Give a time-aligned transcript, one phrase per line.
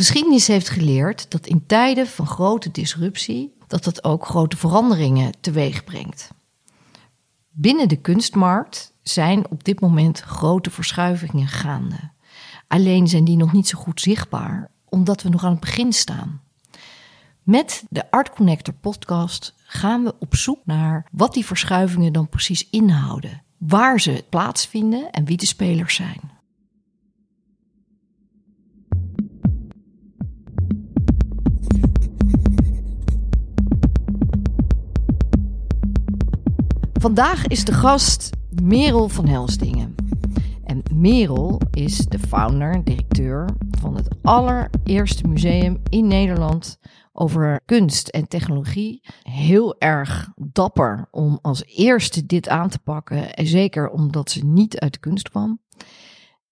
[0.00, 5.84] Geschiedenis heeft geleerd dat in tijden van grote disruptie dat dat ook grote veranderingen teweeg
[5.84, 6.30] brengt.
[7.50, 12.10] Binnen de kunstmarkt zijn op dit moment grote verschuivingen gaande.
[12.68, 16.40] Alleen zijn die nog niet zo goed zichtbaar, omdat we nog aan het begin staan.
[17.42, 22.70] Met de Art Connector podcast gaan we op zoek naar wat die verschuivingen dan precies
[22.70, 26.39] inhouden, waar ze plaatsvinden en wie de spelers zijn.
[37.00, 38.30] Vandaag is de gast
[38.62, 39.94] Merel van Helsdingen.
[40.64, 46.78] En Merel is de founder, directeur van het allereerste museum in Nederland
[47.12, 49.00] over kunst en technologie.
[49.22, 53.34] Heel erg dapper om als eerste dit aan te pakken.
[53.34, 55.60] En zeker omdat ze niet uit de kunst kwam.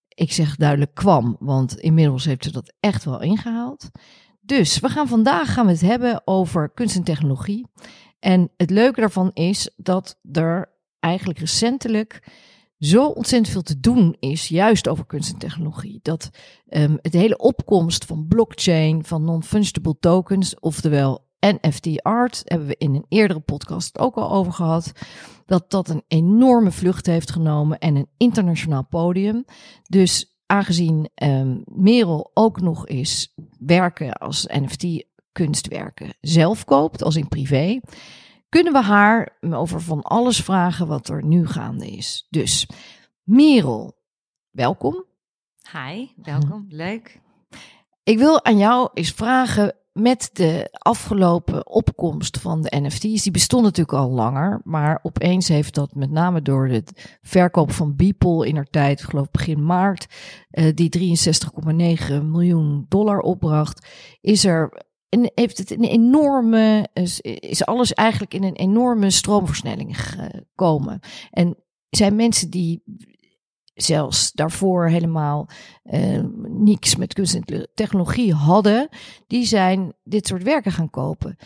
[0.08, 3.90] Ik zeg duidelijk kwam, want inmiddels heeft ze dat echt wel ingehaald.
[4.40, 7.66] Dus we gaan vandaag gaan we het hebben over kunst en technologie.
[8.18, 12.22] En het leuke daarvan is dat er eigenlijk recentelijk
[12.78, 16.00] zo ontzettend veel te doen is, juist over kunst en technologie.
[16.02, 16.30] Dat
[16.68, 22.94] um, het hele opkomst van blockchain, van non-fungible tokens, oftewel NFT art, hebben we in
[22.94, 24.92] een eerdere podcast ook al over gehad.
[25.46, 29.44] Dat dat een enorme vlucht heeft genomen en een internationaal podium.
[29.82, 35.04] Dus aangezien um, Merel ook nog eens werken als NFT
[35.44, 37.80] kunstwerken zelf koopt, als in privé,
[38.48, 42.26] kunnen we haar over van alles vragen wat er nu gaande is.
[42.30, 42.68] Dus
[43.22, 43.98] Merel,
[44.50, 45.04] welkom.
[45.72, 46.64] Hi, welkom.
[46.68, 47.20] Leuk.
[48.02, 53.22] Ik wil aan jou eens vragen met de afgelopen opkomst van de NFT's.
[53.22, 57.96] Die bestond natuurlijk al langer, maar opeens heeft dat met name door het verkoop van
[57.96, 60.06] Beeple in haar tijd, geloof begin maart,
[60.50, 63.86] uh, die 63,9 miljoen dollar opbracht,
[64.20, 66.88] is er en heeft het een enorme,
[67.40, 71.00] is alles eigenlijk in een enorme stroomversnelling gekomen.
[71.30, 71.56] En
[71.90, 72.82] zijn mensen die
[73.74, 75.48] zelfs daarvoor helemaal
[75.84, 78.88] uh, niks met kunst en technologie hadden,
[79.26, 81.36] die zijn dit soort werken gaan kopen.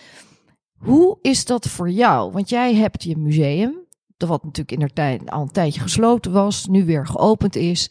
[0.78, 2.32] Hoe is dat voor jou?
[2.32, 6.32] Want jij hebt je museum, dat wat natuurlijk in de tijd al een tijdje gesloten
[6.32, 7.91] was, nu weer geopend is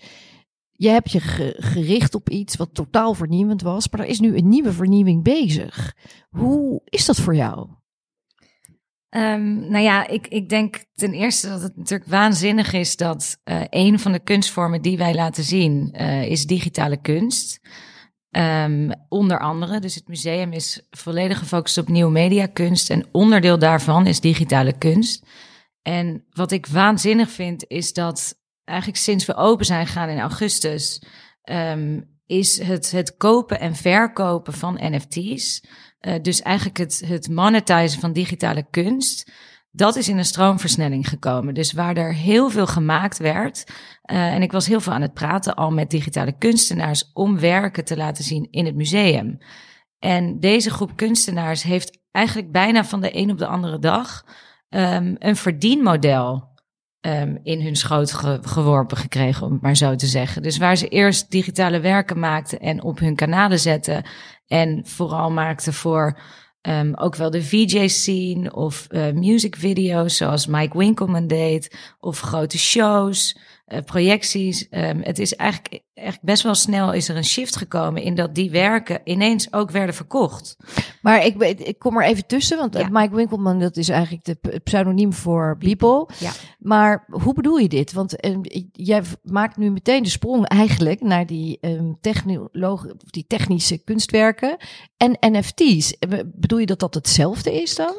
[0.82, 1.20] je hebt je
[1.58, 5.96] gericht op iets wat totaal vernieuwend was, maar er is nu een nieuwe vernieuwing bezig.
[6.30, 7.70] Hoe is dat voor jou?
[9.10, 13.62] Um, nou ja, ik, ik denk ten eerste dat het natuurlijk waanzinnig is dat uh,
[13.70, 17.60] een van de kunstvormen die wij laten zien uh, is digitale kunst.
[18.30, 24.08] Um, onder andere, dus het museum is volledig gefocust op nieuwe mediakunst en onderdeel daarvan
[24.08, 25.26] is digitale kunst.
[25.82, 28.40] En wat ik waanzinnig vind is dat
[28.72, 31.02] eigenlijk sinds we open zijn gegaan in augustus,
[31.44, 35.64] um, is het, het kopen en verkopen van NFT's.
[36.00, 39.32] Eh, dus eigenlijk het, het monetizen van digitale kunst.
[39.72, 41.54] Dat is in een stroomversnelling gekomen.
[41.54, 43.64] Dus waar er heel veel gemaakt werd.
[44.12, 47.86] Uh, en ik was heel veel aan het praten al met digitale kunstenaars om werken
[47.86, 49.38] te laten zien in het museum.
[50.00, 54.26] En deze groep kunstenaars heeft eigenlijk bijna van de een op de andere dag
[54.70, 56.51] um, een verdienmodel
[57.02, 60.42] um, in hun schoot geworpen gekregen, om het maar zo te zeggen.
[60.42, 64.04] Dus waar ze eerst digitale werken maakten en op hun kanalen zetten.
[64.48, 66.20] En vooral maakten voor
[66.62, 72.58] um, ook wel de VJ-scene of uh, music video's, zoals Mike Winkelman deed, of grote
[72.58, 73.38] shows.
[73.74, 74.68] Uh, projecties.
[74.72, 78.36] Um, het is eigenlijk, echt best wel snel is er een shift gekomen in dat
[78.36, 80.58] die werken ineens ook werden verkocht.
[81.02, 82.88] Maar ik, ik kom er even tussen, want ja.
[82.92, 86.10] Mike Winkelman, dat is eigenlijk de pseudoniem voor Beeple.
[86.20, 86.32] Ja.
[86.60, 87.94] Maar hoe bedoel je dit?
[87.94, 91.98] Want um, jij maakt nu meteen de sprong eigenlijk naar die, um,
[93.10, 94.58] die technische kunstwerken
[94.98, 95.98] en NFT's.
[96.26, 97.94] Bedoel je dat dat hetzelfde is dan?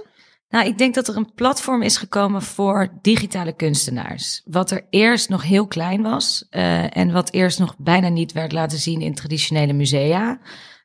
[0.52, 4.42] Nou, ik denk dat er een platform is gekomen voor digitale kunstenaars.
[4.44, 8.52] Wat er eerst nog heel klein was uh, en wat eerst nog bijna niet werd
[8.52, 10.40] laten zien in traditionele musea.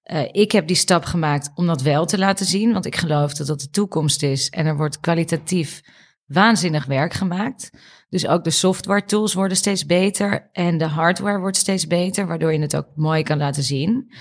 [0.05, 3.33] Uh, ik heb die stap gemaakt om dat wel te laten zien, want ik geloof
[3.33, 5.81] dat dat de toekomst is en er wordt kwalitatief
[6.25, 7.69] waanzinnig werk gemaakt.
[8.09, 12.53] Dus ook de software tools worden steeds beter en de hardware wordt steeds beter, waardoor
[12.53, 14.11] je het ook mooi kan laten zien.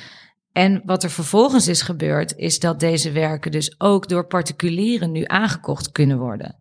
[0.57, 5.23] En wat er vervolgens is gebeurd, is dat deze werken dus ook door particulieren nu
[5.27, 6.57] aangekocht kunnen worden.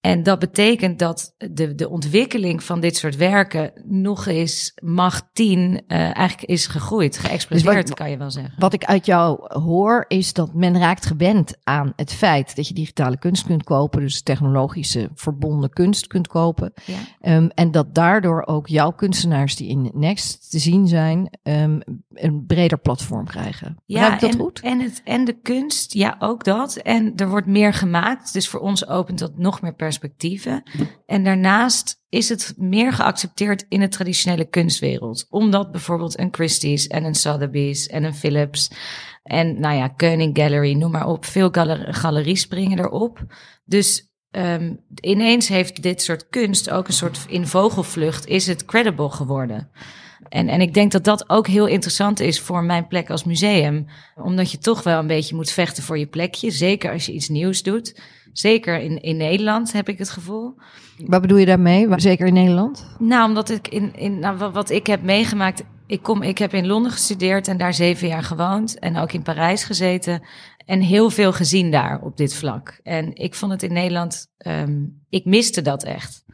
[0.00, 5.58] En dat betekent dat de, de ontwikkeling van dit soort werken nog eens macht 10
[5.60, 8.54] uh, eigenlijk is gegroeid, geëxplodeerd, dus kan je wel zeggen.
[8.58, 12.74] Wat ik uit jou hoor is dat men raakt gewend aan het feit dat je
[12.74, 16.72] digitale kunst kunt kopen, dus technologische verbonden kunst kunt kopen.
[16.84, 17.36] Ja.
[17.36, 21.80] Um, en dat daardoor ook jouw kunstenaars die in Next te zien zijn, um,
[22.14, 23.76] een breder platform krijgen.
[23.86, 24.60] Ja, ik dat en, goed?
[24.60, 26.76] En, het, en de kunst, ja, ook dat.
[26.76, 30.62] En er wordt meer gemaakt, dus voor ons opent dat nog meer perspectieven.
[31.06, 35.26] En daarnaast is het meer geaccepteerd in de traditionele kunstwereld.
[35.30, 38.70] Omdat bijvoorbeeld een Christie's en een Sotheby's en een Philips
[39.22, 41.24] en nou ja, Koenig Gallery, noem maar op.
[41.24, 41.50] Veel
[41.90, 43.26] galeries springen erop.
[43.64, 49.10] Dus um, ineens heeft dit soort kunst ook een soort in vogelvlucht is het credible
[49.10, 49.70] geworden.
[50.28, 53.86] En, en ik denk dat dat ook heel interessant is voor mijn plek als museum.
[54.14, 56.50] Omdat je toch wel een beetje moet vechten voor je plekje.
[56.50, 58.00] Zeker als je iets nieuws doet.
[58.38, 60.54] Zeker in, in Nederland heb ik het gevoel.
[61.06, 61.86] Wat bedoel je daarmee?
[61.96, 62.86] Zeker in Nederland?
[62.98, 65.64] Nou, omdat ik in, in nou, wat ik heb meegemaakt.
[65.86, 68.78] Ik, kom, ik heb in Londen gestudeerd en daar zeven jaar gewoond.
[68.78, 70.22] En ook in Parijs gezeten.
[70.64, 72.80] En heel veel gezien daar op dit vlak.
[72.82, 74.26] En ik vond het in Nederland.
[74.46, 76.24] Um, ik miste dat echt.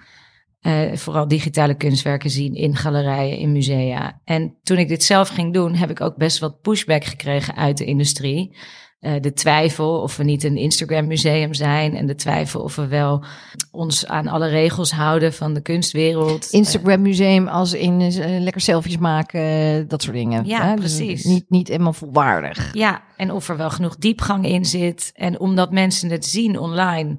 [0.62, 4.20] Uh, vooral digitale kunstwerken zien in galerijen, in musea.
[4.24, 7.78] En toen ik dit zelf ging doen, heb ik ook best wat pushback gekregen uit
[7.78, 8.56] de industrie.
[9.04, 12.86] Uh, de twijfel of we niet een Instagram museum zijn en de twijfel of we
[12.86, 13.24] wel
[13.70, 16.48] ons aan alle regels houden van de kunstwereld.
[16.50, 20.46] Instagram museum als in uh, lekker selfies maken, dat soort dingen.
[20.46, 20.74] Ja, hè?
[20.74, 21.22] Dus precies.
[21.22, 22.74] Dus niet, niet helemaal volwaardig.
[22.74, 25.10] Ja, en of er wel genoeg diepgang in zit.
[25.14, 27.18] En omdat mensen het zien online,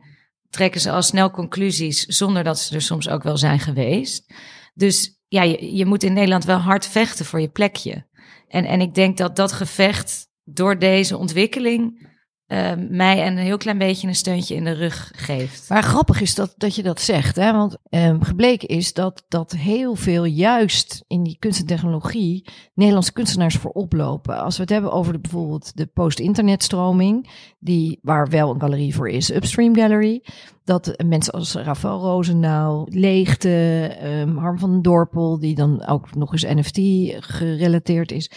[0.50, 4.34] trekken ze al snel conclusies zonder dat ze er soms ook wel zijn geweest.
[4.74, 8.06] Dus ja, je, je moet in Nederland wel hard vechten voor je plekje.
[8.48, 12.14] En, en ik denk dat dat gevecht door deze ontwikkeling
[12.48, 15.70] uh, mij een heel klein beetje een steuntje in de rug geeft.
[15.70, 17.52] Maar grappig is dat, dat je dat zegt, hè?
[17.52, 23.14] want um, gebleken is dat, dat heel veel juist in die kunst en technologie Nederlandse
[23.14, 24.38] kunstenaars voor oplopen.
[24.38, 29.10] Als we het hebben over de, bijvoorbeeld de post-internetstroming, die, waar wel een galerie voor
[29.10, 30.24] is, Upstream Gallery,
[30.64, 36.44] dat mensen als Rafael Roosendaal, Leegte, um, Harm van Dorpel, die dan ook nog eens
[36.44, 36.80] NFT
[37.26, 38.32] gerelateerd is.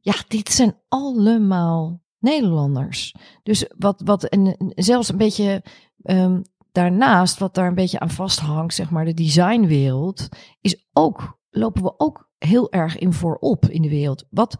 [0.00, 3.14] Ja, dit zijn allemaal Nederlanders.
[3.42, 5.62] Dus wat, wat en zelfs een beetje
[6.02, 6.42] um,
[6.72, 10.28] daarnaast, wat daar een beetje aan vasthangt, zeg maar, de designwereld,
[10.60, 14.24] is ook, lopen we ook heel erg in voorop in de wereld.
[14.30, 14.56] Wat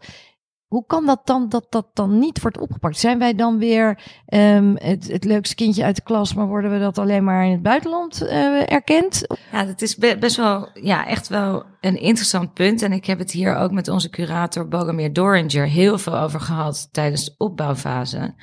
[0.71, 2.97] hoe kan dat dan dat dat dan niet wordt opgepakt?
[2.97, 6.79] Zijn wij dan weer um, het, het leukste kindje uit de klas, maar worden we
[6.79, 9.25] dat alleen maar in het buitenland uh, erkend?
[9.51, 12.81] Ja, dat is best wel, ja, echt wel een interessant punt.
[12.81, 16.87] En ik heb het hier ook met onze curator Bogomir Doringer heel veel over gehad
[16.91, 18.35] tijdens de opbouwfase.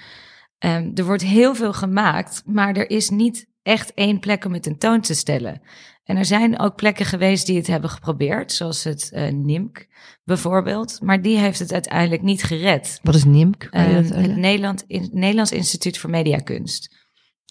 [0.58, 4.62] Um, er wordt heel veel gemaakt, maar er is niet echt één plek om het
[4.62, 5.60] tentoon te stellen.
[6.04, 9.86] En er zijn ook plekken geweest die het hebben geprobeerd, zoals het uh, NIMK
[10.24, 11.00] bijvoorbeeld.
[11.02, 13.00] Maar die heeft het uiteindelijk niet gered.
[13.02, 13.68] Wat is NIMK?
[13.70, 16.96] Uh, het Nederland, in, Nederlands Instituut voor Mediakunst.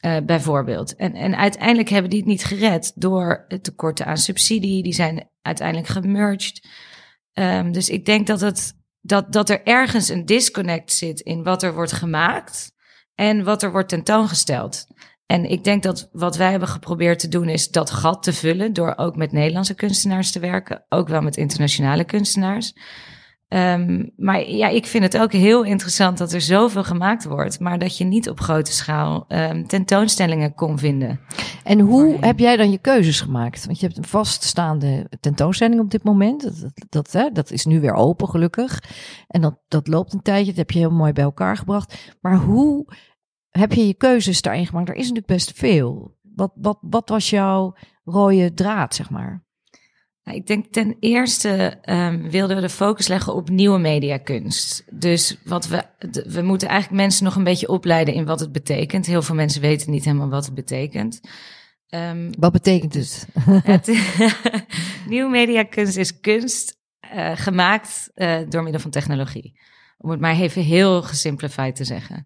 [0.06, 0.96] Uh, bijvoorbeeld.
[0.96, 4.84] En, en uiteindelijk hebben die het niet gered door het tekorten aan subsidie.
[4.84, 6.68] Die zijn uiteindelijk gemerged.
[7.34, 11.63] Um, dus ik denk dat, het, dat, dat er ergens een disconnect zit in wat
[11.63, 12.72] er wordt gemaakt
[13.16, 14.86] en wat er wordt tentoongesteld.
[15.27, 18.74] En ik denk dat wat wij hebben geprobeerd te doen is dat gat te vullen
[18.74, 22.74] door ook met Nederlandse kunstenaars te werken, ook wel met internationale kunstenaars.
[23.50, 27.79] Um, maar ja, ik vind het ook heel interessant dat er zoveel gemaakt wordt, maar
[27.79, 31.19] dat je niet op grote schaal um, tentoonstellingen kon vinden.
[31.63, 33.65] En hoe heb jij dan je keuzes gemaakt?
[33.65, 36.41] Want je hebt een vaststaande tentoonstelling op dit moment.
[36.44, 38.83] Dat, dat, dat, hè, dat is nu weer open, gelukkig.
[39.27, 40.45] En dat, dat loopt een tijdje.
[40.45, 42.15] Dat heb je heel mooi bij elkaar gebracht.
[42.22, 42.86] Maar hoe
[43.50, 44.89] heb je je keuzes daarin gemaakt?
[44.89, 46.18] Er is natuurlijk best veel.
[46.22, 49.46] Wat, wat, wat was jouw rode draad, zeg maar?
[50.24, 54.84] Nou, ik denk ten eerste um, wilden we de focus leggen op nieuwe mediakunst.
[54.92, 55.84] Dus wat we,
[56.27, 59.06] we moeten eigenlijk mensen nog een beetje opleiden in wat het betekent.
[59.06, 61.22] Heel veel mensen weten niet helemaal wat het betekent.
[61.89, 63.27] Um, wat betekent het?
[63.63, 63.88] het
[65.10, 66.80] nieuwe mediakunst is kunst
[67.13, 69.60] uh, gemaakt uh, door middel van technologie.
[69.98, 72.25] Om het maar even heel gesimplified te zeggen.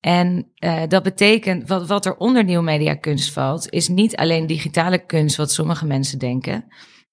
[0.00, 4.98] En uh, dat betekent, wat, wat er onder nieuw mediakunst valt, is niet alleen digitale
[5.06, 6.64] kunst, wat sommige mensen denken.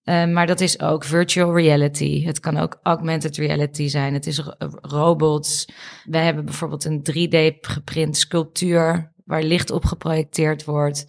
[0.03, 2.25] Uh, maar dat is ook virtual reality.
[2.25, 4.13] Het kan ook augmented reality zijn.
[4.13, 4.41] Het is
[4.82, 5.70] robots.
[6.03, 11.08] Wij hebben bijvoorbeeld een 3D geprint sculptuur waar licht op geprojecteerd wordt.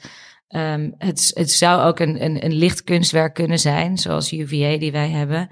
[0.49, 5.09] Um, het, het zou ook een, een, een lichtkunstwerk kunnen zijn, zoals UVA die wij
[5.09, 5.49] hebben.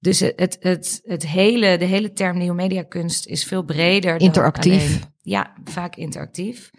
[0.00, 4.20] Dus het, het, het, het hele, de hele term nieuwe mediakunst is veel breder.
[4.20, 4.98] Interactief.
[4.98, 6.70] Dan ja, vaak interactief.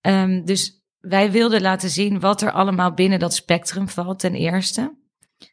[0.00, 5.00] Um, dus wij wilden laten zien wat er allemaal binnen dat spectrum valt, ten eerste.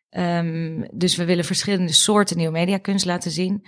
[0.09, 3.65] Um, dus we willen verschillende soorten nieuwe mediakunst laten zien.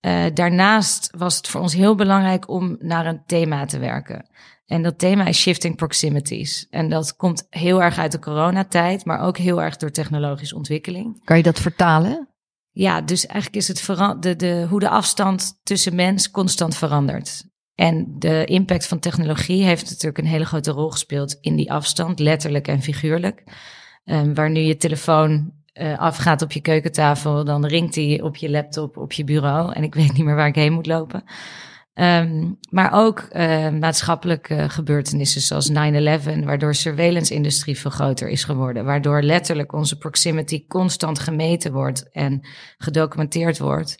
[0.00, 4.28] Uh, daarnaast was het voor ons heel belangrijk om naar een thema te werken.
[4.66, 6.66] En dat thema is shifting proximities.
[6.70, 11.24] En dat komt heel erg uit de coronatijd, maar ook heel erg door technologische ontwikkeling.
[11.24, 12.28] Kan je dat vertalen?
[12.70, 17.44] Ja, dus eigenlijk is het de, de, hoe de afstand tussen mens constant verandert.
[17.74, 22.18] En de impact van technologie heeft natuurlijk een hele grote rol gespeeld in die afstand,
[22.18, 23.42] letterlijk en figuurlijk.
[24.04, 28.50] Um, waar nu je telefoon uh, afgaat op je keukentafel, dan ringt hij op je
[28.50, 29.72] laptop, op je bureau.
[29.72, 31.24] En ik weet niet meer waar ik heen moet lopen.
[31.94, 35.74] Um, maar ook uh, maatschappelijke gebeurtenissen zoals 9-11,
[36.44, 38.84] waardoor surveillance-industrie veel groter is geworden.
[38.84, 42.40] Waardoor letterlijk onze proximity constant gemeten wordt en
[42.78, 43.98] gedocumenteerd wordt.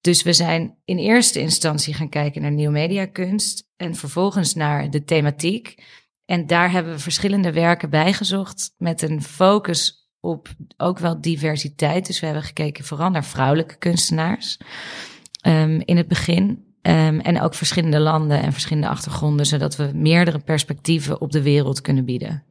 [0.00, 5.04] Dus we zijn in eerste instantie gaan kijken naar nieuw mediakunst en vervolgens naar de
[5.04, 5.82] thematiek.
[6.24, 12.06] En daar hebben we verschillende werken bijgezocht met een focus op ook wel diversiteit.
[12.06, 14.58] Dus we hebben gekeken vooral naar vrouwelijke kunstenaars
[15.46, 16.66] um, in het begin.
[16.82, 21.80] Um, en ook verschillende landen en verschillende achtergronden, zodat we meerdere perspectieven op de wereld
[21.80, 22.44] kunnen bieden.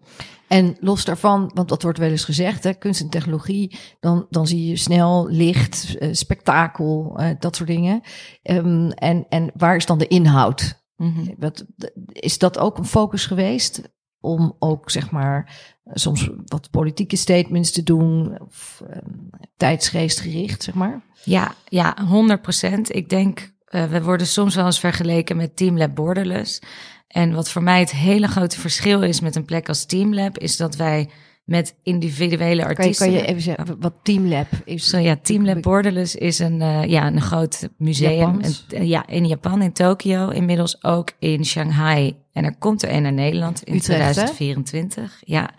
[0.48, 4.48] En los daarvan, want dat wordt wel eens gezegd, hè, kunst en technologie, dan, dan
[4.48, 8.02] zie je snel licht, uh, spektakel, uh, dat soort dingen.
[8.44, 10.86] Um, en, en waar is dan de inhoud?
[10.96, 11.36] Mm -hmm.
[11.38, 11.66] wat,
[12.12, 13.96] is dat ook een focus geweest?
[14.20, 15.56] Om ook, zeg maar,
[15.94, 21.02] soms wat politieke statements te doen, of um, tijdsgeestgericht, zeg maar?
[21.24, 22.96] Ja, ja, 100 procent.
[22.96, 26.62] Ik denk, uh, we worden soms wel eens vergeleken met Team Lab Borderless.
[27.08, 30.58] En wat voor mij het hele grote verschil is met een plek als Teamlab, is
[30.58, 31.10] dat wij
[31.48, 33.06] met individuele artiesten.
[33.06, 34.90] Kan je, kan je even zeggen wat Teamlab is?
[34.90, 38.40] Zo ja, Teamlab Borderless is een, uh, ja, een groot museum.
[38.42, 42.16] En, uh, ja, in Japan, in Tokio, inmiddels ook in Shanghai.
[42.34, 45.04] En er komt er een naar Nederland in Utrecht, 2024.
[45.20, 45.34] Hè?
[45.34, 45.50] Ja.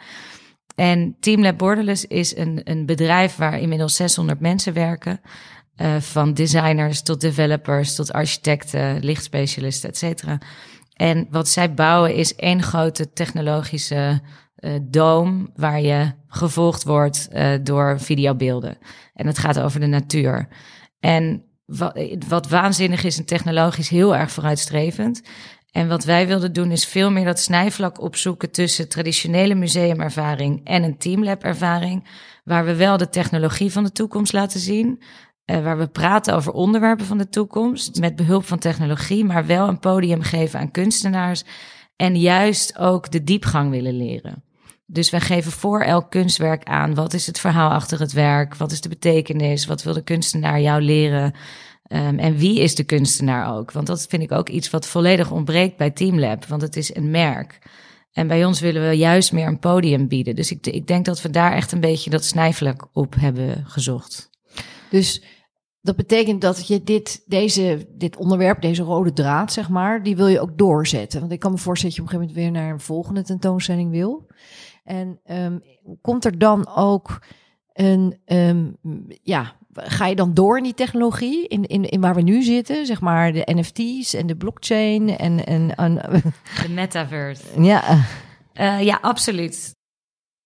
[0.74, 5.20] En Teamlab Borderless is een, een bedrijf waar inmiddels 600 mensen werken.
[5.76, 10.38] Uh, van designers tot developers tot architecten, lichtspecialisten, et cetera.
[10.98, 14.20] En wat zij bouwen is één grote technologische
[14.58, 18.78] uh, doom waar je gevolgd wordt uh, door videobeelden.
[19.14, 20.48] En het gaat over de natuur.
[21.00, 25.22] En wat, wat waanzinnig is en technologisch heel erg vooruitstrevend.
[25.70, 30.82] En wat wij wilden doen is veel meer dat snijvlak opzoeken tussen traditionele museumervaring en
[30.82, 32.08] een teamlab ervaring.
[32.44, 35.02] Waar we wel de technologie van de toekomst laten zien,
[35.50, 39.68] uh, waar we praten over onderwerpen van de toekomst met behulp van technologie, maar wel
[39.68, 41.44] een podium geven aan kunstenaars
[41.96, 44.42] en juist ook de diepgang willen leren.
[44.86, 48.72] Dus wij geven voor elk kunstwerk aan wat is het verhaal achter het werk, wat
[48.72, 51.34] is de betekenis, wat wil de kunstenaar jou leren
[51.88, 53.72] um, en wie is de kunstenaar ook.
[53.72, 57.10] Want dat vind ik ook iets wat volledig ontbreekt bij Teamlab, want het is een
[57.10, 57.58] merk.
[58.12, 60.34] En bij ons willen we juist meer een podium bieden.
[60.34, 64.30] Dus ik, ik denk dat we daar echt een beetje dat snijvlak op hebben gezocht.
[64.90, 65.22] Dus
[65.88, 70.26] dat betekent dat je dit, deze, dit onderwerp, deze rode draad, zeg maar, die wil
[70.26, 71.20] je ook doorzetten.
[71.20, 73.22] Want ik kan me voorstellen dat je op een gegeven moment weer naar een volgende
[73.22, 74.26] tentoonstelling wil.
[74.84, 75.62] En um,
[76.00, 77.22] komt er dan ook
[77.72, 78.76] een, um,
[79.22, 82.86] ja, ga je dan door in die technologie, in, in, in waar we nu zitten,
[82.86, 85.46] zeg maar de NFT's en de blockchain en...
[85.46, 85.94] en, en
[86.62, 87.42] de metaverse.
[87.62, 88.04] Ja.
[88.54, 89.76] Uh, ja, absoluut.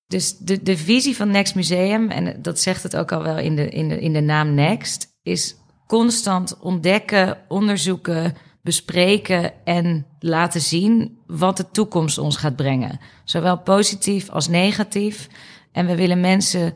[0.07, 3.57] Dus de, de visie van Next Museum, en dat zegt het ook al wel in
[3.57, 11.19] de, in de, in de naam Next, is constant ontdekken, onderzoeken, bespreken en laten zien
[11.27, 13.01] wat de toekomst ons gaat brengen.
[13.25, 15.29] Zowel positief als negatief.
[15.73, 16.75] En we willen mensen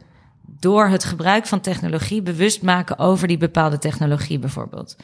[0.60, 4.96] door het gebruik van technologie bewust maken over die bepaalde technologie bijvoorbeeld.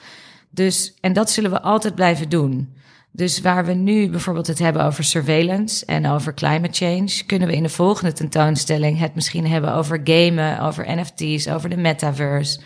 [0.51, 2.75] Dus, en dat zullen we altijd blijven doen.
[3.15, 7.55] Dus waar we nu bijvoorbeeld het hebben over surveillance en over climate change, kunnen we
[7.55, 12.61] in de volgende tentoonstelling het misschien hebben over gamen, over NFT's, over de metaverse.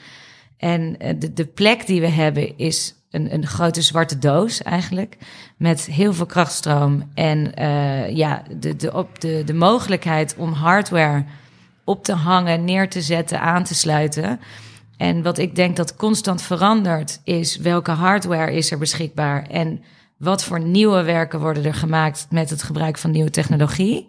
[0.57, 5.17] En eh, de, de plek die we hebben is een, een grote zwarte doos eigenlijk.
[5.57, 7.11] Met heel veel krachtstroom.
[7.15, 11.25] En uh, ja, de, de, op de, de mogelijkheid om hardware
[11.85, 14.41] op te hangen, neer te zetten, aan te sluiten.
[14.97, 19.83] En wat ik denk dat constant verandert, is welke hardware is er beschikbaar en
[20.17, 24.09] wat voor nieuwe werken worden er gemaakt met het gebruik van nieuwe technologie.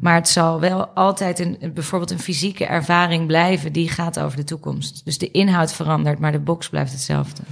[0.00, 4.44] Maar het zal wel altijd een, bijvoorbeeld een fysieke ervaring blijven die gaat over de
[4.44, 5.04] toekomst.
[5.04, 7.42] Dus de inhoud verandert, maar de box blijft hetzelfde.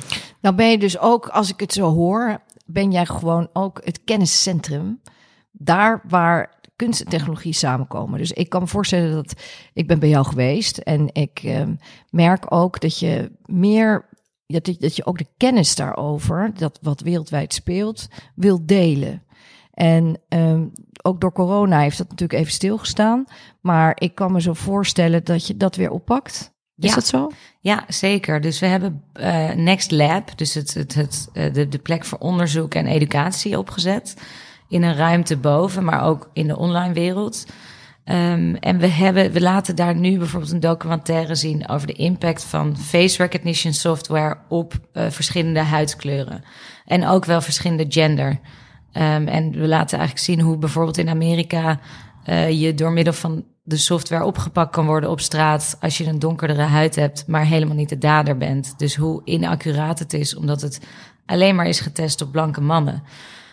[0.40, 4.00] Nou ben je dus ook, als ik het zo hoor, ben jij gewoon ook het
[4.04, 5.00] kenniscentrum.
[5.52, 8.18] Daar waar kunst en technologie samenkomen.
[8.18, 9.34] Dus ik kan me voorstellen dat
[9.72, 11.62] ik ben bij jou geweest en ik uh,
[12.10, 14.08] merk ook dat je meer
[14.46, 19.22] dat, dat je ook de kennis daarover, dat wat wereldwijd speelt, wil delen.
[19.78, 20.64] En ehm,
[21.02, 23.24] ook door corona heeft dat natuurlijk even stilgestaan.
[23.60, 26.52] Maar ik kan me zo voorstellen dat je dat weer oppakt.
[26.76, 26.94] Is Ja.
[26.94, 27.30] dat zo?
[27.60, 28.40] Ja, zeker.
[28.40, 32.18] Dus we hebben eh, Next Lab, dus het, het, het, eh, de, de plek voor
[32.18, 34.16] onderzoek en educatie opgezet.
[34.68, 37.46] In een ruimte boven, maar ook in de online wereld.
[38.04, 42.44] Ehm, en we, hebben, we laten daar nu bijvoorbeeld een documentaire zien over de impact
[42.44, 46.44] van face recognition software op eh, verschillende huidskleuren.
[46.84, 48.40] En ook wel verschillende gender.
[48.92, 51.80] Ehm, en we laten eigenlijk zien hoe bijvoorbeeld in Amerika
[52.24, 56.18] eh, je door middel van de software opgepakt kan worden op straat als je een
[56.18, 58.78] donkerdere huid hebt, maar helemaal niet de dader bent.
[58.78, 60.80] Dus hoe inaccuraat het is, omdat het
[61.26, 63.02] alleen maar is getest op blanke mannen.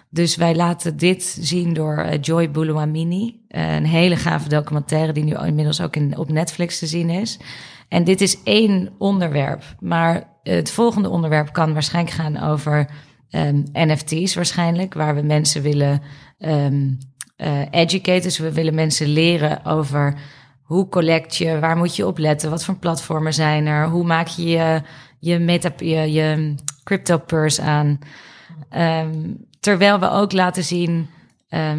[0.10, 3.40] Dus wij laten dit zien door eh, Joy Boulouamini.
[3.48, 7.40] eh, een hele gave documentaire die nu inmiddels ook op Netflix te zien is.
[7.88, 9.64] En dit is één onderwerp.
[9.80, 12.90] Maar het volgende onderwerp kan waarschijnlijk gaan over
[13.30, 14.94] ehm, NFT's waarschijnlijk.
[14.94, 16.02] Waar we mensen willen
[16.38, 16.94] ehm
[17.36, 18.22] eh educaten.
[18.22, 20.14] Dus we willen mensen leren over
[20.62, 24.28] hoe collect je, waar moet je op letten, wat voor platformen zijn er, hoe maak
[24.28, 24.82] je je,
[25.20, 28.00] je, meta, je, je crypto purse aan.
[28.70, 31.10] Ehm, terwijl we ook laten zien,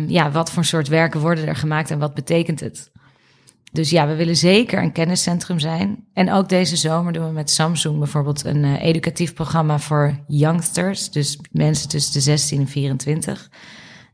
[0.07, 2.91] ja, wat voor soort werken worden er gemaakt en wat betekent het.
[3.76, 6.04] Dus ja, we willen zeker een kenniscentrum zijn.
[6.12, 11.11] En ook deze zomer doen we met Samsung bijvoorbeeld een eh, educatief programma voor youngsters.
[11.11, 13.50] Dus mensen tussen de 16 en 24.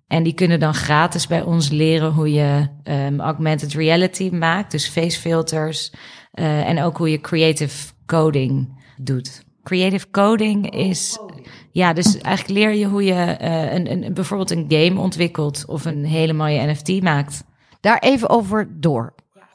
[0.06, 4.70] En die kunnen dan gratis bij ons leren hoe je ehm, augmented reality maakt.
[4.70, 5.92] Dus facefilters.
[6.32, 9.42] eh en ook hoe je creative coding doet.
[9.62, 11.18] Creative coding is.
[11.70, 15.84] Ja, dus eigenlijk leer je hoe je eh, een, een, bijvoorbeeld een game ontwikkelt of
[15.84, 17.44] een hele mooie NFT maakt.
[17.80, 19.14] Daar even over door.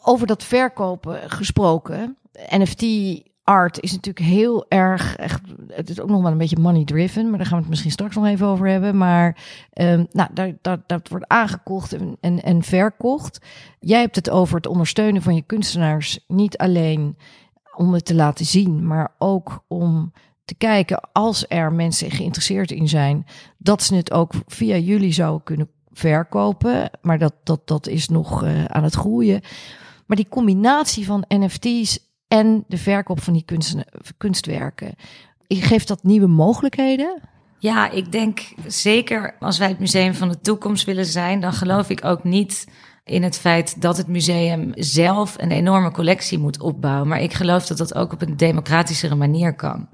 [0.10, 2.18] Over dat verkopen gesproken.
[2.50, 2.86] NFT
[3.44, 5.16] art is natuurlijk heel erg,
[5.68, 7.92] het is ook nog wel een beetje money driven, maar daar gaan we het misschien
[7.92, 8.98] straks nog even over hebben.
[8.98, 9.38] Maar
[9.74, 13.46] ehm, nou, dat wordt aangekocht en, en, en verkocht.
[13.80, 17.18] Jij hebt het over het ondersteunen van je kunstenaars, niet alleen
[17.76, 20.14] om het te laten zien, maar ook om
[20.46, 23.26] te kijken als er mensen geïnteresseerd in zijn,
[23.58, 26.90] dat ze het ook via jullie zouden kunnen verkopen.
[27.02, 29.42] Maar dat, dat, dat is nog eh, aan het groeien.
[30.08, 33.76] Maar die combinatie van NFT's en de verkoop van die kunst,
[34.18, 34.96] kunstwerken,
[35.48, 37.22] geeft dat nieuwe mogelijkheden?
[37.60, 41.90] Ja, ik denk zeker als wij het museum van de toekomst willen zijn, dan geloof
[41.90, 42.68] ik ook niet
[43.04, 47.08] in het feit dat het museum zelf een enorme collectie moet opbouwen.
[47.08, 49.90] Maar ik geloof dat dat ook op een democratischere manier kan.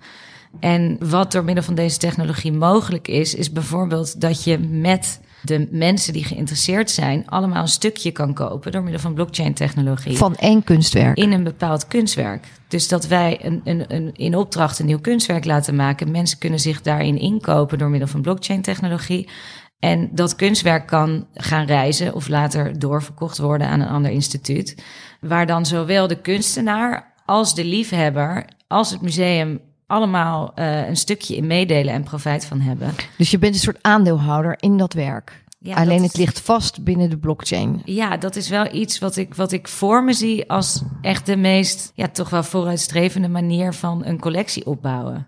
[0.60, 5.68] En wat door middel van deze technologie mogelijk is, is bijvoorbeeld dat je met de
[5.72, 10.18] mensen die geïnteresseerd zijn, allemaal een stukje kan kopen door middel van blockchain-technologie.
[10.18, 11.18] Van één kunstwerk.
[11.18, 12.48] In een bepaald kunstwerk.
[12.68, 16.12] Dus dat wij een, een, een, in opdracht een nieuw kunstwerk laten maken.
[16.12, 19.30] Mensen kunnen zich daarin inkopen door middel van blockchain-technologie.
[19.80, 24.84] En dat kunstwerk kan gaan reizen of later doorverkocht worden aan een ander instituut.
[25.22, 29.60] Waar dan zowel de kunstenaar als de liefhebber, als het museum
[29.94, 32.94] allemaal uh, een stukje in meedelen en profijt van hebben.
[33.18, 35.44] Dus je bent een soort aandeelhouder in dat werk.
[35.60, 37.82] Ja, Alleen dat het ligt vast binnen de blockchain.
[37.86, 41.36] Ja, dat is wel iets wat ik, wat ik voor me zie als echt de
[41.36, 45.28] meest, ja, toch wel vooruitstrevende manier van een collectie opbouwen.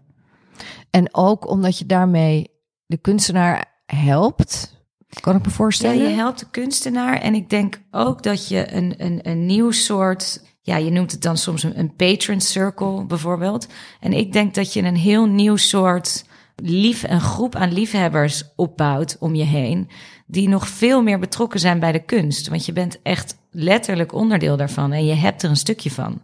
[0.90, 2.52] En ook omdat je daarmee
[2.86, 4.74] de kunstenaar helpt.
[5.20, 5.98] Kan ik me voorstellen?
[5.98, 7.22] Ja, je helpt de kunstenaar.
[7.22, 11.22] En ik denk ook dat je een, een, een nieuw soort ja, je noemt het
[11.22, 13.68] dan soms een, een patron circle bijvoorbeeld.
[14.00, 16.26] En ik denk dat je een heel nieuw soort
[16.56, 19.90] lief, een groep aan liefhebbers opbouwt om je heen,
[20.26, 22.48] die nog veel meer betrokken zijn bij de kunst.
[22.48, 26.22] Want je bent echt letterlijk onderdeel daarvan en je hebt er een stukje van.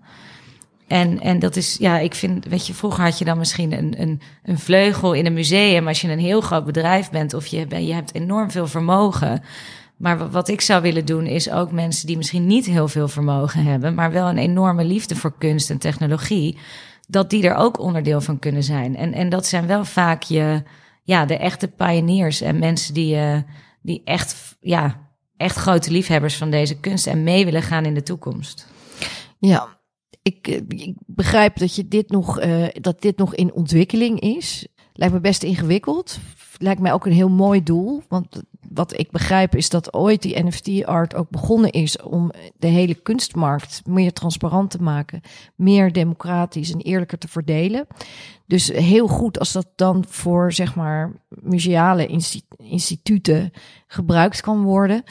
[0.87, 4.01] En, en dat is, ja, ik vind, weet je, vroeger had je dan misschien een,
[4.01, 7.85] een, een vleugel in een museum als je een heel groot bedrijf bent of je,
[7.85, 9.43] je hebt enorm veel vermogen.
[10.01, 13.63] Maar wat ik zou willen doen is ook mensen die misschien niet heel veel vermogen
[13.63, 16.57] hebben, maar wel een enorme liefde voor kunst en technologie,
[17.07, 18.95] dat die er ook onderdeel van kunnen zijn.
[18.95, 20.63] En, en dat zijn wel vaak je,
[21.03, 23.37] ja, de echte pioniers en mensen die, uh,
[23.81, 28.03] die echt, ja, echt grote liefhebbers van deze kunst en mee willen gaan in de
[28.03, 28.67] toekomst.
[29.39, 29.79] Ja,
[30.21, 34.67] ik, ik begrijp dat, je dit nog, uh, dat dit nog in ontwikkeling is.
[35.01, 36.19] Lijkt me best ingewikkeld.
[36.57, 38.03] Lijkt mij ook een heel mooi doel.
[38.07, 42.95] Want wat ik begrijp is dat ooit die NFT-art ook begonnen is om de hele
[42.95, 45.21] kunstmarkt meer transparant te maken,
[45.55, 47.87] meer democratisch en eerlijker te verdelen.
[48.45, 52.21] Dus heel goed als dat dan voor zeg maar museale
[52.57, 53.51] instituten
[53.87, 55.03] gebruikt kan worden.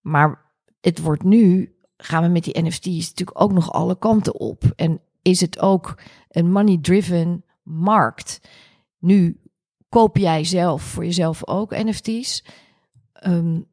[0.00, 4.72] Maar het wordt nu, gaan we met die NFT's natuurlijk ook nog alle kanten op.
[4.76, 8.40] En is het ook een money-driven markt?
[9.00, 9.40] Nu
[9.88, 12.44] koop jij zelf voor jezelf ook NFT's.
[13.26, 13.66] Um,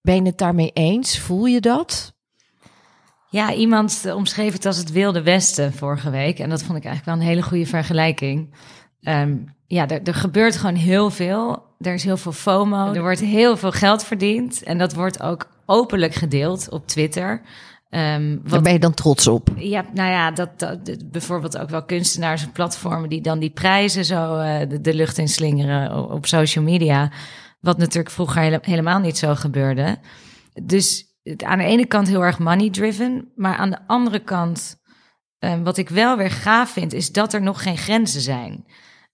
[0.00, 1.18] ben je het daarmee eens?
[1.18, 2.14] Voel je dat?
[3.30, 6.38] Ja, iemand omschreef het als het Wilde Westen vorige week.
[6.38, 8.54] En dat vond ik eigenlijk wel een hele goede vergelijking.
[9.00, 11.62] Um, ja, er, er gebeurt gewoon heel veel.
[11.78, 12.92] Er is heel veel FOMO.
[12.92, 14.62] Er wordt heel veel geld verdiend.
[14.62, 17.42] En dat wordt ook openlijk gedeeld op Twitter.
[17.90, 19.48] Um, wat, Daar ben je dan trots op?
[19.56, 24.04] Ja, nou ja, dat, dat, bijvoorbeeld ook wel kunstenaars en platformen die dan die prijzen
[24.04, 27.12] zo uh, de, de, lucht in slingeren op, op, social media.
[27.60, 29.98] Wat natuurlijk vroeger helemaal niet zo gebeurde.
[30.62, 31.04] Dus
[31.36, 34.76] aan de ene kant heel erg money driven, maar aan de andere kant,
[35.38, 38.64] um, wat ik wel weer gaaf vind, is dat er nog geen grenzen zijn.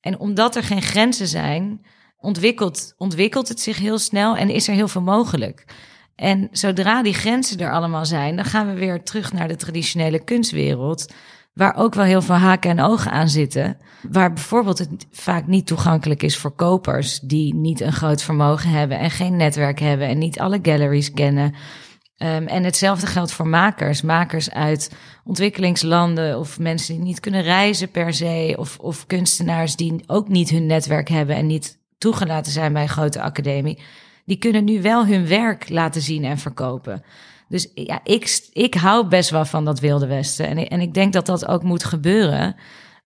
[0.00, 1.86] En omdat er geen grenzen zijn,
[2.16, 5.64] ontwikkelt, ontwikkelt het zich heel snel en is er heel veel mogelijk.
[6.16, 10.24] En zodra die grenzen er allemaal zijn, dan gaan we weer terug naar de traditionele
[10.24, 11.12] kunstwereld.
[11.52, 13.76] Waar ook wel heel veel haken en ogen aan zitten.
[14.10, 18.98] Waar bijvoorbeeld het vaak niet toegankelijk is voor kopers die niet een groot vermogen hebben
[18.98, 21.54] en geen netwerk hebben en niet alle galleries kennen.
[22.18, 24.02] Um, en hetzelfde geldt voor makers.
[24.02, 28.54] Makers uit ontwikkelingslanden of mensen die niet kunnen reizen per se.
[28.58, 32.88] Of, of kunstenaars die ook niet hun netwerk hebben en niet toegelaten zijn bij een
[32.88, 33.78] grote academie
[34.26, 37.02] die kunnen nu wel hun werk laten zien en verkopen.
[37.48, 40.46] Dus ja, ik, ik hou best wel van dat Wilde Westen.
[40.46, 42.56] En, en ik denk dat dat ook moet gebeuren.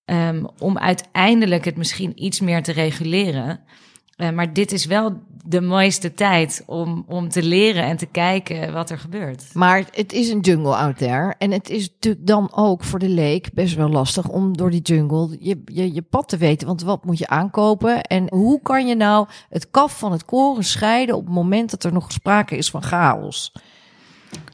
[0.05, 3.61] Um, om uiteindelijk het misschien iets meer te reguleren.
[4.21, 8.73] Uh, maar dit is wel de mooiste tijd om, om te leren en te kijken
[8.73, 9.45] wat er gebeurt.
[9.55, 11.35] Maar het is een jungle out there.
[11.39, 14.81] En het is natuurlijk dan ook voor de leek best wel lastig om door die
[14.81, 16.67] jungle je, je, je pad te weten.
[16.67, 18.03] Want wat moet je aankopen?
[18.03, 21.85] En hoe kan je nou het kaf van het koren scheiden op het moment dat
[21.85, 23.53] er nog sprake is van chaos?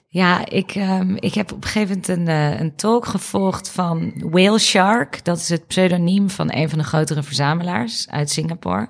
[0.09, 4.13] Ja, ik, um, ik heb op een gegeven moment een, uh, een talk gevolgd van
[4.31, 5.25] Whale Shark.
[5.25, 8.89] Dat is het pseudoniem van een van de grotere verzamelaars uit Singapore.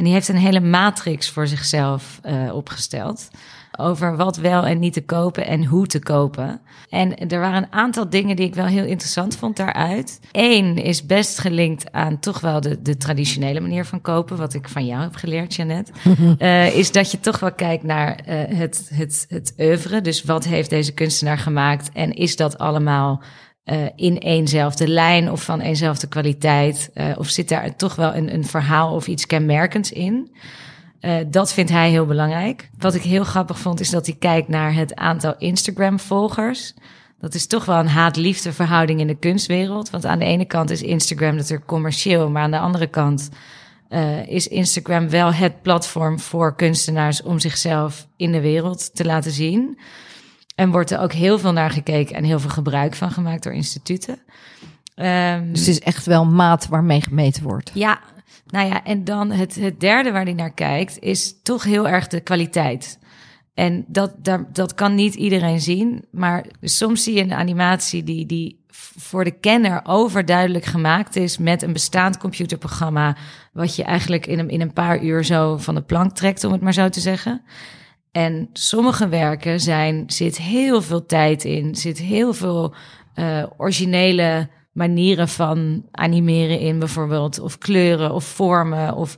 [0.00, 3.28] En die heeft een hele matrix voor zichzelf uh, opgesteld.
[3.76, 6.60] Over wat wel en niet te kopen en hoe te kopen.
[6.88, 10.20] En er waren een aantal dingen die ik wel heel interessant vond daaruit.
[10.32, 14.36] Eén is best gelinkt aan toch wel de, de traditionele manier van kopen.
[14.36, 15.90] Wat ik van jou heb geleerd, Janet.
[16.38, 20.00] uh, is dat je toch wel kijkt naar uh, het, het, het oeuvre.
[20.00, 21.90] Dus wat heeft deze kunstenaar gemaakt?
[21.92, 23.22] En is dat allemaal
[23.64, 26.90] uh, in eenzelfde lijn of van eenzelfde kwaliteit?
[26.94, 30.36] Uh, of zit daar toch wel een, een verhaal of iets kenmerkends in?
[31.00, 32.70] Uh, dat vindt hij heel belangrijk.
[32.78, 36.74] Wat ik heel grappig vond, is dat hij kijkt naar het aantal Instagram-volgers.
[37.18, 39.90] Dat is toch wel een haat-liefde verhouding in de kunstwereld.
[39.90, 43.28] Want aan de ene kant is Instagram natuurlijk commercieel, maar aan de andere kant
[44.26, 49.78] is Instagram wel het platform voor kunstenaars om zichzelf in de wereld te laten zien.
[50.54, 53.52] En wordt er ook heel veel naar gekeken en heel veel gebruik van gemaakt door
[53.52, 54.18] instituten.
[54.96, 57.70] Um, dus het is echt wel maat waarmee gemeten wordt.
[57.74, 58.00] Ja,
[58.46, 62.06] nou ja, en dan het, het derde waar hij naar kijkt, is toch heel erg
[62.06, 62.98] de kwaliteit.
[63.54, 66.04] En dat, dat, dat kan niet iedereen zien.
[66.10, 68.64] Maar soms zie je een animatie die, die
[68.96, 73.16] voor de kenner overduidelijk gemaakt is met een bestaand computerprogramma.
[73.52, 76.52] Wat je eigenlijk in een, in een paar uur zo van de plank trekt, om
[76.52, 77.42] het maar zo te zeggen.
[78.12, 82.74] En sommige werken zijn, zit heel veel tijd in, zit heel veel
[83.14, 88.94] uh, originele manieren van animeren in, bijvoorbeeld, of kleuren of vormen.
[88.94, 89.16] Of,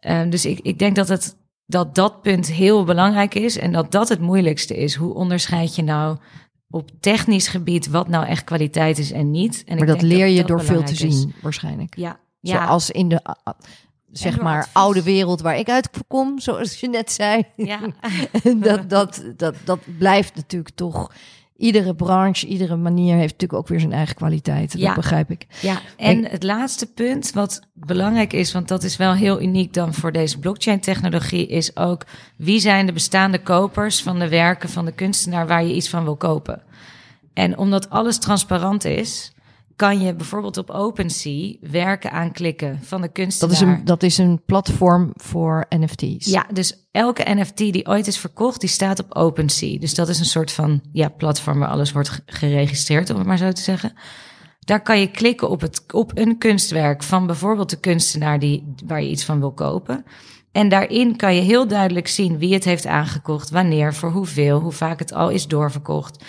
[0.00, 3.92] uh, dus ik, ik denk dat, het, dat dat punt heel belangrijk is en dat
[3.92, 4.94] dat het moeilijkste is.
[4.94, 6.16] Hoe onderscheid je nou
[6.70, 9.62] op technisch gebied wat nou echt kwaliteit is en niet?
[9.66, 11.96] En maar dat leer je door veel te zien, waarschijnlijk.
[11.96, 12.64] Ja, ja.
[12.64, 13.20] Zoals in de
[14.18, 17.44] zeg maar oude wereld waar ik uit kom, zoals je net zei.
[17.56, 17.78] Ja.
[18.56, 21.12] dat, dat, dat, dat blijft natuurlijk toch.
[21.56, 24.72] Iedere branche, iedere manier heeft natuurlijk ook weer zijn eigen kwaliteit.
[24.72, 24.86] Ja.
[24.86, 25.46] Dat begrijp ik.
[25.60, 29.94] Ja, en het laatste punt wat belangrijk is, want dat is wel heel uniek dan
[29.94, 32.04] voor deze blockchain-technologie, is ook
[32.36, 36.04] wie zijn de bestaande kopers van de werken van de kunstenaar waar je iets van
[36.04, 36.62] wil kopen.
[37.32, 39.32] En omdat alles transparant is,
[39.76, 43.58] kan je bijvoorbeeld op OpenSea werken aanklikken van de kunstenaar.
[43.58, 46.26] Dat is een, dat is een platform voor NFT's.
[46.26, 49.78] Ja, dus elke NFT die ooit is verkocht, die staat op OpenSea.
[49.78, 53.38] Dus dat is een soort van ja, platform waar alles wordt geregistreerd, om het maar
[53.38, 53.92] zo te zeggen.
[54.60, 59.02] Daar kan je klikken op, het, op een kunstwerk van bijvoorbeeld de kunstenaar die, waar
[59.02, 60.04] je iets van wil kopen.
[60.52, 64.72] En daarin kan je heel duidelijk zien wie het heeft aangekocht, wanneer, voor hoeveel, hoe
[64.72, 66.24] vaak het al is doorverkocht.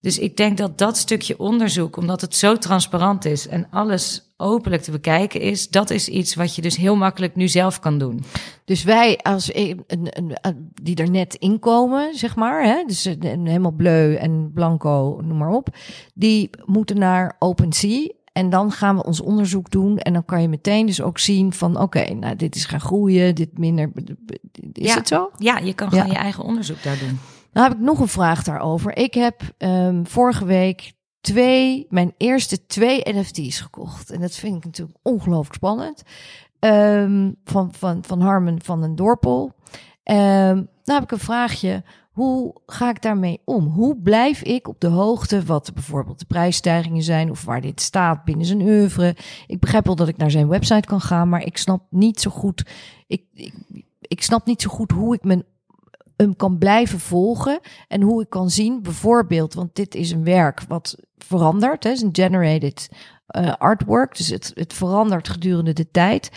[0.00, 4.82] Dus ik denk dat dat stukje onderzoek, omdat het zo transparant is en alles openlijk
[4.82, 8.24] te bekijken is, dat is iets wat je dus heel makkelijk nu zelf kan doen.
[8.64, 13.72] Dus wij, als een, een, een, die er net inkomen, zeg maar, hè, dus helemaal
[13.72, 15.68] bleu en blanco, noem maar op,
[16.14, 19.98] die moeten naar OpenSea En dan gaan we ons onderzoek doen.
[19.98, 23.34] En dan kan je meteen dus ook zien van oké, nou dit is gaan groeien,
[23.34, 23.92] dit minder.
[24.72, 24.94] Is Ja.
[24.94, 25.30] het zo?
[25.36, 25.96] Ja, je kan Ja.
[25.96, 27.18] gewoon je eigen onderzoek daar doen.
[27.58, 28.96] Nou heb ik nog een vraag daarover.
[28.96, 34.10] Ik heb ehm, vorige week twee, mijn eerste twee NFT's gekocht.
[34.10, 36.02] En dat vind ik natuurlijk ongelooflijk spannend.
[36.58, 39.52] Ehm, van, van, van Harmen van den Dorpel.
[40.02, 41.82] Ehm, nou heb ik een vraagje.
[42.12, 43.66] Hoe ga ik daarmee om?
[43.66, 48.24] Hoe blijf ik op de hoogte wat bijvoorbeeld de prijsstijgingen zijn of waar dit staat
[48.24, 49.16] binnen zijn oeuvre?
[49.46, 52.30] Ik begrijp wel dat ik naar zijn website kan gaan, maar ik snap niet zo
[52.30, 52.70] goed.
[53.06, 53.54] Ik, ik,
[54.00, 55.44] ik snap niet zo goed hoe ik mijn
[56.18, 60.62] hem kan blijven volgen en hoe ik kan zien, bijvoorbeeld, want dit is een werk
[60.68, 62.88] wat verandert, hè, is een generated
[63.26, 66.30] eh, artwork, dus het, het verandert gedurende de tijd.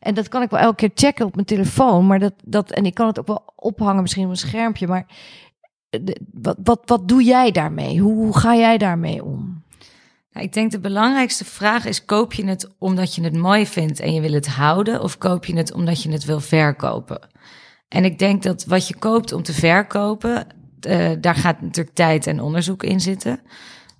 [0.00, 2.86] En dat kan ik wel elke keer checken op mijn telefoon, maar dat, dat en
[2.86, 5.06] ik kan het ook wel ophangen misschien op een schermpje, maar
[5.90, 8.00] de- wat, wat, wat doe jij daarmee?
[8.00, 9.62] Hoe, hoe ga jij daarmee om?
[10.32, 14.00] Nou, ik denk de belangrijkste vraag is: koop je het omdat je het mooi vindt
[14.00, 17.28] en je wil het houden, of koop je het omdat je het wil verkopen?
[17.88, 20.46] En ik denk dat wat je koopt om te verkopen,
[20.80, 23.40] eh, daar gaat natuurlijk tijd en onderzoek in zitten.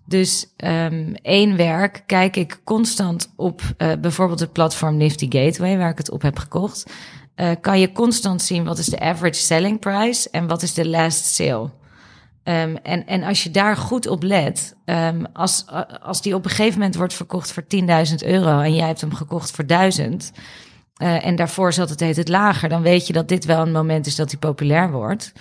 [0.05, 5.90] Dus ehm, één werk kijk ik constant op eh, bijvoorbeeld het platform Nifty Gateway, waar
[5.90, 6.90] ik het op heb gekocht.
[7.35, 10.88] Eh, kan je constant zien wat is de average selling price en wat is de
[10.88, 11.70] last sale.
[12.42, 15.64] Ehm, en, en als je daar goed op let, ehm, als,
[16.03, 19.14] als die op een gegeven moment wordt verkocht voor 10.000 euro en jij hebt hem
[19.14, 20.33] gekocht voor 1000
[20.99, 23.73] eh, en daarvoor zat het heet het lager, dan weet je dat dit wel een
[23.73, 25.33] moment is dat hij populair wordt.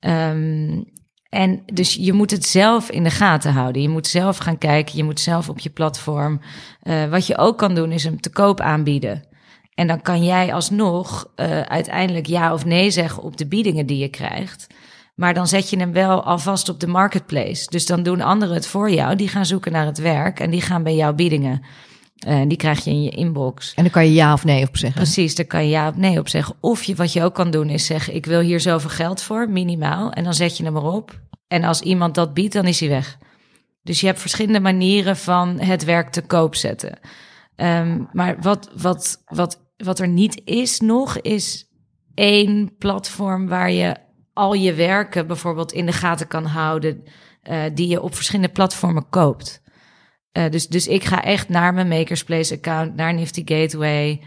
[0.00, 0.82] Ehm,
[1.28, 3.82] en dus je moet het zelf in de gaten houden.
[3.82, 6.40] Je moet zelf gaan kijken, je moet zelf op je platform.
[6.82, 9.22] eh, wat je ook kan doen is hem te koop aanbieden.
[9.74, 13.98] En dan kan jij alsnog eh, uiteindelijk ja of nee zeggen op de biedingen die
[13.98, 14.66] je krijgt.
[15.14, 17.66] Maar dan zet je hem wel alvast op de marketplace.
[17.70, 19.16] Dus dan doen anderen het voor jou.
[19.16, 21.62] Die gaan zoeken naar het werk en die gaan bij jou biedingen.
[22.14, 23.74] Eh, En die krijg je in je inbox.
[23.74, 25.02] En dan kan je ja of nee op zeggen.
[25.02, 26.54] Precies, daar kan je ja of nee op zeggen.
[26.60, 29.48] Of je, wat je ook kan doen is zeggen, ik wil hier zoveel geld voor,
[29.48, 30.12] minimaal.
[30.12, 31.20] En dan zet je hem erop.
[31.48, 33.18] En als iemand dat biedt, dan is hij weg.
[33.82, 36.98] Dus je hebt verschillende manieren van het werk te koop zetten.
[37.56, 41.68] Ehm, maar wat, wat, wat, wat er niet is nog, is
[42.14, 43.96] één platform waar je
[44.32, 47.02] al je werken bijvoorbeeld in de gaten kan houden,
[47.42, 49.62] eh, die je op verschillende platformen koopt.
[50.34, 54.20] Eh, dus, dus ik ga echt naar mijn Makerspace account, naar Nifty Gateway,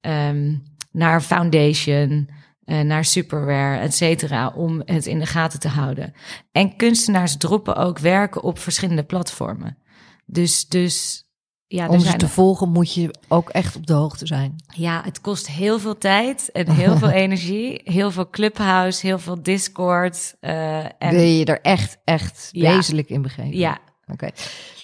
[0.00, 0.54] ehm,
[0.92, 2.28] naar Foundation,
[2.64, 6.12] eh, naar Superware, et cetera, om het in de gaten te houden.
[6.52, 9.78] En kunstenaars droppen ook werken op verschillende platformen.
[10.26, 11.24] Dus, dus
[11.66, 14.54] ja, Om ze te volgen moet je ook echt op de hoogte zijn.
[14.74, 17.80] ja, het kost heel veel tijd en heel veel energie.
[17.84, 20.34] Heel veel Clubhouse, heel veel Discord.
[20.40, 22.74] eh, en Wil je er echt, echt Ja.
[22.74, 23.56] wezenlijk in begeven?
[23.56, 23.78] ja,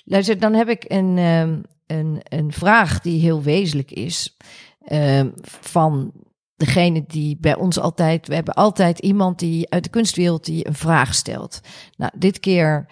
[0.04, 4.36] Luister, dan heb ik een, ehm, een, een vraag die heel wezenlijk is.
[4.80, 5.28] ehm,
[5.60, 6.12] van
[6.56, 8.28] degene die bij ons altijd.
[8.28, 11.60] We hebben altijd iemand die uit de kunstwereld die een vraag stelt.
[11.96, 12.86] Nou, dit keer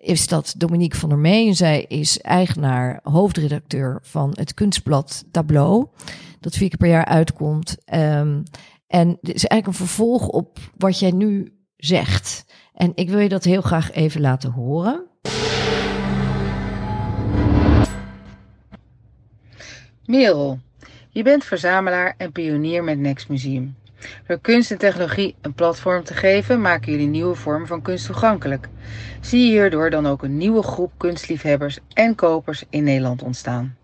[0.00, 1.48] is dat Dominique van der Mee.
[1.48, 5.86] En zij is eigenaar, hoofdredacteur van het kunstblad Tableau.
[6.40, 7.76] Dat vier keer per jaar uitkomt.
[7.84, 8.42] Ehm,
[8.86, 12.44] en dit is eigenlijk een vervolg op wat jij nu zegt.
[12.74, 15.04] En ik wil je dat heel graag even laten horen.
[20.06, 20.58] Merel,
[21.10, 23.76] je bent verzamelaar en pionier met Next Museum.
[24.26, 28.68] Door kunst en technologie een platform te geven, maken jullie nieuwe vormen van kunst toegankelijk.
[29.20, 33.76] Zie je hierdoor dan ook een nieuwe groep kunstliefhebbers en kopers in Nederland ontstaan?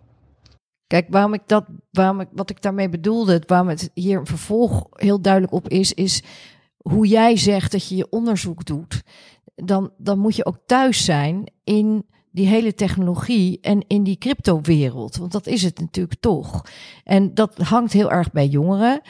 [0.87, 5.21] Kijk, waarom ik dat, waarom ik, wat ik daarmee bedoelde, waarom het hier vervolg heel
[5.21, 6.23] duidelijk op is, is
[6.77, 9.03] hoe jij zegt dat je je onderzoek doet.
[9.55, 15.17] Dan, dan moet je ook thuis zijn in die hele technologie en in die crypto-wereld.
[15.17, 16.65] Want dat is het natuurlijk toch.
[17.05, 19.01] En dat hangt heel erg bij jongeren.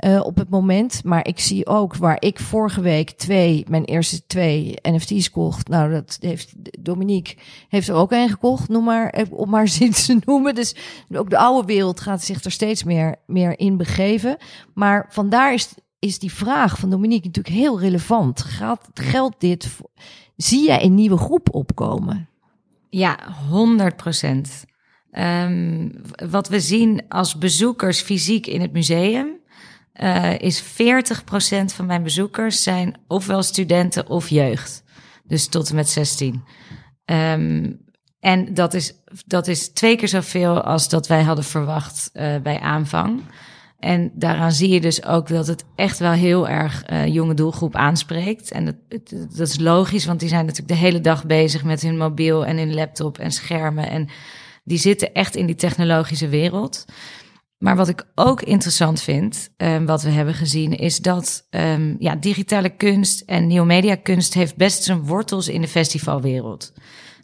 [0.00, 1.04] eh, op het moment.
[1.04, 5.68] Maar ik zie ook waar ik vorige week twee, mijn eerste twee NFT's kocht.
[5.68, 6.52] Nou, dat heeft
[6.84, 7.36] Dominique
[7.68, 10.54] heeft er ook een gekocht, noem maar, eh, om maar zin te noemen.
[10.54, 10.74] Dus
[11.14, 14.36] ook de oude wereld gaat zich er steeds meer, meer in begeven.
[14.74, 18.40] Maar vandaar is, is die vraag van Dominique natuurlijk heel relevant.
[18.40, 19.68] Gaat, geldt dit?
[20.36, 22.29] Zie jij een nieuwe groep opkomen?
[22.90, 24.68] Ja, 100 procent.
[26.30, 29.40] wat we zien als bezoekers fysiek in het museum,
[29.92, 34.82] eh, is 40 procent van mijn bezoekers zijn ofwel studenten of jeugd.
[35.24, 36.44] Dus tot en met 16.
[37.04, 37.72] Ehm,
[38.20, 38.94] en dat is,
[39.26, 43.22] dat is twee keer zoveel als dat wij hadden verwacht eh, bij aanvang.
[43.80, 47.74] En daaraan zie je dus ook dat het echt wel heel erg eh, jonge doelgroep
[47.74, 48.50] aanspreekt.
[48.50, 48.76] En dat,
[49.36, 52.56] dat is logisch, want die zijn natuurlijk de hele dag bezig met hun mobiel en
[52.56, 53.90] hun laptop en schermen.
[53.90, 54.08] En
[54.64, 56.84] die zitten echt in die technologische wereld.
[57.58, 62.16] Maar wat ik ook interessant vind, um, wat we hebben gezien, is dat um, ja,
[62.16, 66.72] digitale kunst en nieuw media kunst heeft best zijn wortels in de festivalwereld.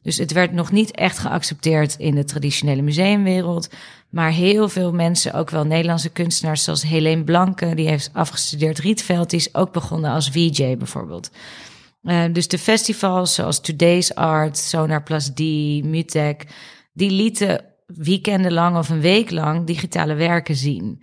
[0.07, 3.69] Dus het werd nog niet echt geaccepteerd in de traditionele museumwereld.
[4.11, 9.31] Maar heel veel mensen, ook wel Nederlandse kunstenaars zoals Helene Blanke, die heeft afgestudeerd Rietveld,
[9.31, 11.31] die is ook begonnen als VJ bijvoorbeeld.
[12.03, 15.41] Uh, dus de festivals zoals Today's Art, Sonar Plus D,
[15.85, 16.47] Mutek,
[16.93, 21.03] die lieten weekendenlang of een week lang digitale werken zien.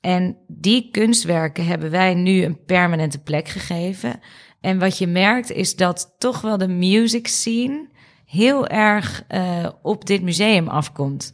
[0.00, 4.20] En die kunstwerken hebben wij nu een permanente plek gegeven.
[4.60, 7.94] En wat je merkt is dat toch wel de music scene
[8.26, 11.32] heel erg uh, op dit museum afkomt.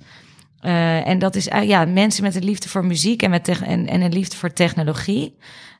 [0.62, 3.86] Uh, en dat is uh, ja, mensen met een liefde voor muziek en, met en,
[3.86, 5.36] en een liefde voor technologie.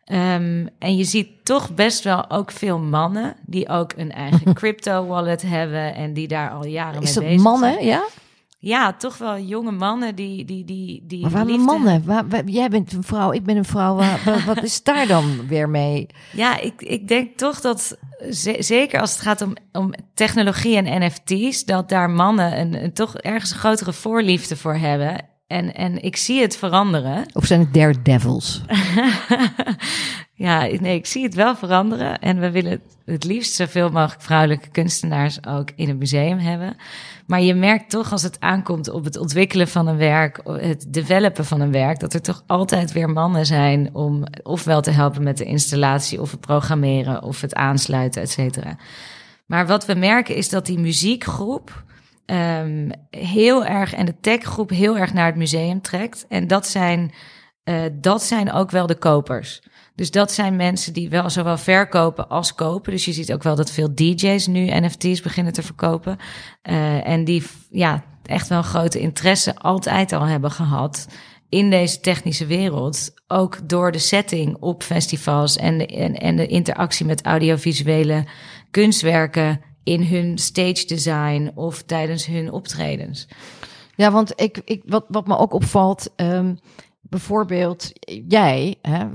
[0.07, 5.07] Um, en je ziet toch best wel ook veel mannen die ook een eigen crypto
[5.07, 7.27] wallet hebben en die daar al jaren mee bezig zijn.
[7.27, 8.05] Is dat mannen, ja?
[8.65, 10.45] Ja, toch wel jonge mannen die...
[10.45, 11.65] die, die, die maar waarom liefde...
[11.65, 12.05] mannen?
[12.05, 13.95] Waar, waar, jij bent een vrouw, ik ben een vrouw.
[13.95, 16.07] Waar, wat is daar dan weer mee?
[16.33, 17.99] Ja, ik, ik denk toch dat,
[18.59, 21.65] zeker als het gaat om, om technologie en NFT's...
[21.65, 25.25] dat daar mannen een, een toch ergens een grotere voorliefde voor hebben.
[25.47, 27.25] En, en ik zie het veranderen.
[27.33, 28.63] Of zijn het daredevils?
[30.43, 32.19] ja, nee, ik zie het wel veranderen.
[32.19, 36.77] En we willen het liefst zoveel mogelijk vrouwelijke kunstenaars ook in het museum hebben.
[37.27, 41.45] Maar je merkt toch als het aankomt op het ontwikkelen van een werk, het developen
[41.45, 45.37] van een werk, dat er toch altijd weer mannen zijn om ofwel te helpen met
[45.37, 48.77] de installatie of het programmeren of het aansluiten, et cetera.
[49.47, 51.85] Maar wat we merken is dat die muziekgroep
[52.27, 56.27] um, heel erg en de techgroep heel erg naar het museum trekt.
[56.29, 57.13] En dat zijn,
[57.65, 59.63] uh, dat zijn ook wel de kopers.
[59.95, 62.93] Dus dat zijn mensen die wel zowel verkopen als kopen.
[62.93, 66.19] Dus je ziet ook wel dat veel DJ's nu NFT's beginnen te verkopen.
[66.63, 71.07] Uh, en die ja, echt wel grote interesse altijd al hebben gehad
[71.49, 73.15] in deze technische wereld.
[73.27, 78.25] Ook door de setting op festivals en de, en, en de interactie met audiovisuele
[78.71, 83.29] kunstwerken in hun stage design of tijdens hun optredens.
[83.95, 86.59] Ja, want ik, ik, wat, wat me ook opvalt, um,
[87.03, 87.93] bijvoorbeeld
[88.29, 89.07] jij, hè,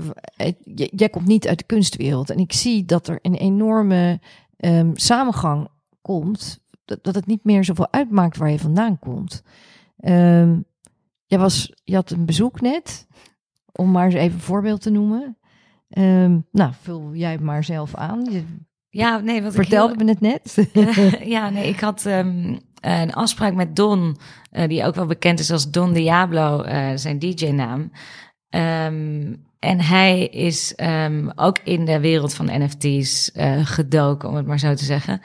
[0.74, 4.20] jij komt niet uit de kunstwereld en ik zie dat er een enorme
[4.56, 5.68] um, samengang
[6.00, 9.42] komt, dat, dat het niet meer zoveel uitmaakt waar je vandaan komt.
[10.00, 10.64] Um,
[11.26, 13.06] jij was, je had een bezoek net,
[13.72, 15.36] om maar eens even een voorbeeld te noemen.
[15.88, 18.24] Um, nou, vul jij maar zelf aan.
[18.30, 18.44] Je,
[18.90, 20.06] ja, nee, wat vertelde ik heel...
[20.06, 20.68] me het net.
[21.34, 24.16] ja, nee, ik had um, een afspraak met Don,
[24.52, 27.80] uh, die ook wel bekend is als Don Diablo, uh, zijn DJ-naam.
[28.50, 33.30] Um, en hij is um, ook in de wereld van NFT's
[33.62, 35.20] gedoken, om het maar zo te zeggen.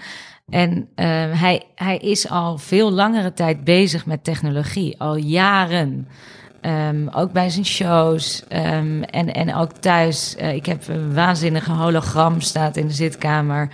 [0.50, 0.90] En
[1.36, 6.08] hij, hij is al veel langere tijd bezig met technologie, al jaren.
[7.12, 10.36] Ook bij zijn shows en, en ook thuis.
[10.36, 13.70] Ik heb een waanzinnige hologram staat in de zitkamer.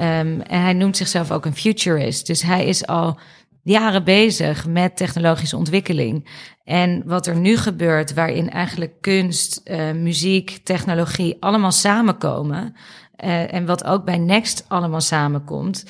[0.00, 2.26] Um, en hij noemt zichzelf ook een futurist.
[2.26, 3.18] Dus hij is al
[3.62, 6.28] jaren bezig met technologische ontwikkeling.
[6.64, 12.76] En wat er nu gebeurt, waarin eigenlijk kunst, uh, muziek, technologie allemaal samenkomen.
[13.24, 15.84] Uh, en wat ook bij Next allemaal samenkomt.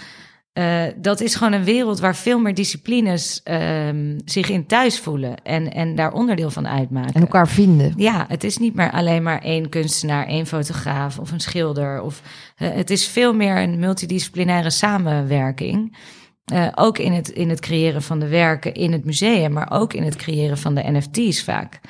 [0.59, 5.43] Uh, dat is gewoon een wereld waar veel meer disciplines um, zich in thuis voelen
[5.43, 7.15] en, en daar onderdeel van uitmaken.
[7.15, 7.93] En elkaar vinden.
[7.97, 12.01] Ja, het is niet meer alleen maar één kunstenaar, één fotograaf of een schilder.
[12.01, 12.23] Of,
[12.59, 15.97] uh, het is veel meer een multidisciplinaire samenwerking.
[16.53, 19.93] Uh, ook in het, in het creëren van de werken in het museum, maar ook
[19.93, 21.81] in het creëren van de NFT's vaak.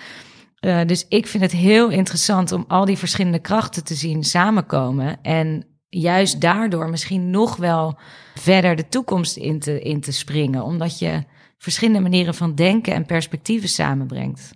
[0.61, 5.18] Uh, dus ik vind het heel interessant om al die verschillende krachten te zien samenkomen.
[5.22, 7.98] En juist daardoor misschien nog wel
[8.35, 10.62] verder de toekomst in te, in te springen.
[10.64, 11.24] Omdat je
[11.59, 14.51] verschillende manieren van denken en perspectieven samenbrengt.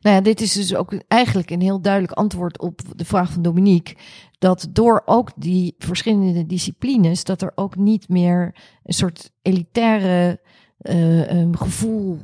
[0.00, 3.42] Nou ja, dit is dus ook eigenlijk een heel duidelijk antwoord op de vraag van
[3.42, 3.96] Dominique.
[4.38, 10.40] Dat door ook die verschillende disciplines, dat er ook niet meer een soort elitaire
[10.80, 12.18] uh, um, gevoel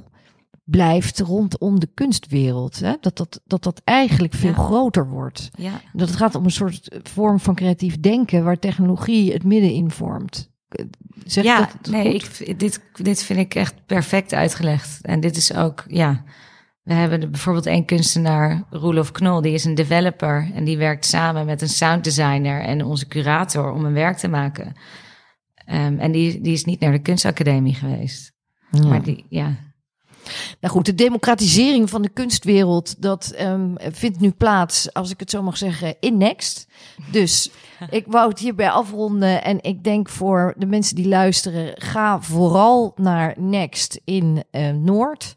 [0.64, 2.80] blijft rondom de kunstwereld.
[2.80, 2.94] Hè?
[3.00, 4.56] Dat, dat, dat dat eigenlijk veel ja.
[4.56, 5.50] groter wordt.
[5.58, 5.80] Ja.
[5.92, 9.90] Dat het gaat om een soort vorm van creatief denken waar technologie het midden in
[9.90, 10.50] vormt.
[11.26, 14.98] Zeg ja, dat nee, ik, dit, dit vind ik echt perfect uitgelegd.
[15.02, 16.24] En dit is ook, ja.
[16.82, 20.50] We hebben bijvoorbeeld één kunstenaar, Roelof Knol, die is een developer.
[20.54, 24.66] En die werkt samen met een sounddesigner en onze curator om een werk te maken.
[25.66, 28.32] Um, en die, die is niet naar de kunstacademie geweest.
[28.70, 28.86] Ja.
[28.86, 29.56] Maar die, ja,
[30.60, 35.30] Nou goed, de democratisering van de kunstwereld, dat um, vindt nu plaats, als ik het
[35.30, 36.66] zo mag zeggen, in Next.
[37.10, 37.50] Dus
[37.90, 42.92] ik wou het hierbij afronden en ik denk voor de mensen die luisteren, ga vooral
[42.96, 45.34] naar Next in uh, Noord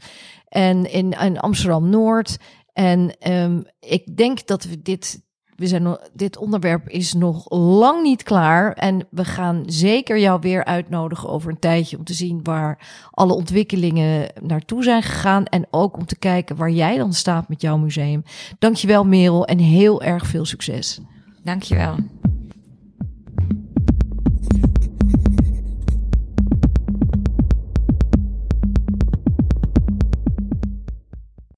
[0.48, 2.38] en in, in Amsterdam-Noord.
[2.74, 5.24] En um, ik denk dat we dit
[5.56, 8.74] we zijn, dit onderwerp is nog lang niet klaar.
[8.74, 13.34] En we gaan zeker jou weer uitnodigen over een tijdje om te zien waar alle
[13.34, 15.46] ontwikkelingen naartoe zijn gegaan.
[15.46, 18.24] En ook om te kijken waar jij dan staat met jouw museum.
[18.60, 21.00] Dankjewel Merel en heel erg veel succes.
[21.44, 21.96] Dankjewel.